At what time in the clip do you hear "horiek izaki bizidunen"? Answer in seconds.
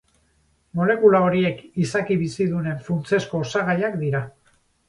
1.25-2.83